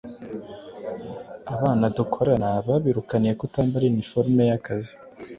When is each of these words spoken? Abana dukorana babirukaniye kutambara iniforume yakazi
Abana 1.53 1.83
dukorana 1.97 2.49
babirukaniye 2.67 3.33
kutambara 3.41 3.83
iniforume 3.91 4.43
yakazi 4.51 4.93